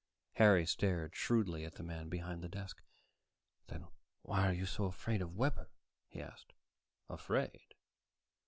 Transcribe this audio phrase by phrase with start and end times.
[0.37, 2.81] Harry stared shrewdly at the man behind the desk.
[3.67, 3.85] "Then
[4.23, 5.69] why are you so afraid of Webber?"
[6.07, 6.53] he asked.
[7.07, 7.75] "Afraid?"